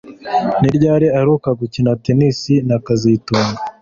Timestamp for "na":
2.67-2.77